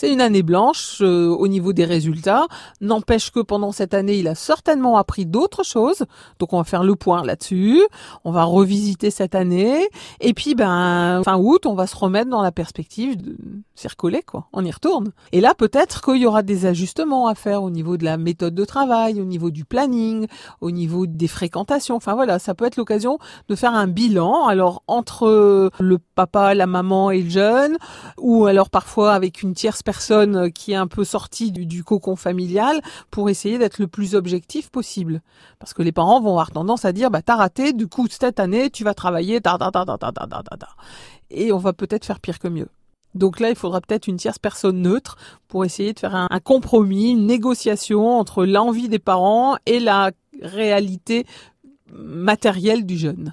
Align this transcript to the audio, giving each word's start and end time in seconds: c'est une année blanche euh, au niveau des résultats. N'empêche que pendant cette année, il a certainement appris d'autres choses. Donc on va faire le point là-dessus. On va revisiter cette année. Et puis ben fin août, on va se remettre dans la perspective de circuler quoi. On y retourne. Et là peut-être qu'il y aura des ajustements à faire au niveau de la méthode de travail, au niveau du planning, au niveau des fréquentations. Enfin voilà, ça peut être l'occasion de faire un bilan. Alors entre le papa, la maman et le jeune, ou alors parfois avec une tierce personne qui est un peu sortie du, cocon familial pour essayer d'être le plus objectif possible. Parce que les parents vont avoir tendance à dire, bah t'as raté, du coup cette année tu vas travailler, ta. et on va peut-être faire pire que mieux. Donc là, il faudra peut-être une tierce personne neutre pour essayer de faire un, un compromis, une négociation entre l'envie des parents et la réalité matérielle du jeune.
c'est 0.00 0.10
une 0.10 0.22
année 0.22 0.42
blanche 0.42 1.02
euh, 1.02 1.28
au 1.28 1.46
niveau 1.46 1.74
des 1.74 1.84
résultats. 1.84 2.46
N'empêche 2.80 3.30
que 3.30 3.40
pendant 3.40 3.70
cette 3.70 3.92
année, 3.92 4.16
il 4.16 4.28
a 4.28 4.34
certainement 4.34 4.96
appris 4.96 5.26
d'autres 5.26 5.62
choses. 5.62 6.06
Donc 6.38 6.54
on 6.54 6.56
va 6.56 6.64
faire 6.64 6.84
le 6.84 6.96
point 6.96 7.22
là-dessus. 7.22 7.82
On 8.24 8.32
va 8.32 8.44
revisiter 8.44 9.10
cette 9.10 9.34
année. 9.34 9.90
Et 10.22 10.32
puis 10.32 10.54
ben 10.54 11.20
fin 11.22 11.36
août, 11.36 11.66
on 11.66 11.74
va 11.74 11.86
se 11.86 11.94
remettre 11.96 12.30
dans 12.30 12.40
la 12.40 12.50
perspective 12.50 13.18
de 13.18 13.36
circuler 13.74 14.22
quoi. 14.22 14.46
On 14.54 14.64
y 14.64 14.70
retourne. 14.70 15.12
Et 15.32 15.42
là 15.42 15.52
peut-être 15.54 16.00
qu'il 16.00 16.16
y 16.16 16.24
aura 16.24 16.42
des 16.42 16.64
ajustements 16.64 17.26
à 17.26 17.34
faire 17.34 17.62
au 17.62 17.68
niveau 17.68 17.98
de 17.98 18.04
la 18.06 18.16
méthode 18.16 18.54
de 18.54 18.64
travail, 18.64 19.20
au 19.20 19.26
niveau 19.26 19.50
du 19.50 19.66
planning, 19.66 20.28
au 20.62 20.70
niveau 20.70 21.06
des 21.06 21.28
fréquentations. 21.28 21.96
Enfin 21.96 22.14
voilà, 22.14 22.38
ça 22.38 22.54
peut 22.54 22.64
être 22.64 22.78
l'occasion 22.78 23.18
de 23.50 23.54
faire 23.54 23.74
un 23.74 23.86
bilan. 23.86 24.46
Alors 24.46 24.82
entre 24.86 25.70
le 25.78 25.98
papa, 26.14 26.54
la 26.54 26.66
maman 26.66 27.10
et 27.10 27.20
le 27.20 27.28
jeune, 27.28 27.76
ou 28.16 28.46
alors 28.46 28.70
parfois 28.70 29.12
avec 29.12 29.42
une 29.42 29.52
tierce 29.52 29.82
personne 29.90 30.52
qui 30.52 30.70
est 30.70 30.76
un 30.76 30.86
peu 30.86 31.02
sortie 31.02 31.50
du, 31.50 31.82
cocon 31.82 32.14
familial 32.14 32.80
pour 33.10 33.28
essayer 33.28 33.58
d'être 33.58 33.80
le 33.80 33.88
plus 33.88 34.14
objectif 34.14 34.70
possible. 34.70 35.20
Parce 35.58 35.74
que 35.74 35.82
les 35.82 35.90
parents 35.90 36.20
vont 36.20 36.30
avoir 36.30 36.52
tendance 36.52 36.84
à 36.84 36.92
dire, 36.92 37.10
bah 37.10 37.22
t'as 37.22 37.34
raté, 37.34 37.72
du 37.72 37.88
coup 37.88 38.06
cette 38.08 38.38
année 38.38 38.70
tu 38.70 38.84
vas 38.84 38.94
travailler, 38.94 39.40
ta. 39.40 39.58
et 41.30 41.52
on 41.52 41.58
va 41.58 41.72
peut-être 41.72 42.04
faire 42.04 42.20
pire 42.20 42.38
que 42.38 42.46
mieux. 42.46 42.68
Donc 43.16 43.40
là, 43.40 43.50
il 43.50 43.56
faudra 43.56 43.80
peut-être 43.80 44.06
une 44.06 44.16
tierce 44.16 44.38
personne 44.38 44.80
neutre 44.80 45.16
pour 45.48 45.64
essayer 45.64 45.92
de 45.92 45.98
faire 45.98 46.14
un, 46.14 46.28
un 46.30 46.38
compromis, 46.38 47.10
une 47.10 47.26
négociation 47.26 48.16
entre 48.16 48.44
l'envie 48.44 48.88
des 48.88 49.00
parents 49.00 49.56
et 49.66 49.80
la 49.80 50.12
réalité 50.40 51.26
matérielle 51.92 52.86
du 52.86 52.96
jeune. 52.96 53.28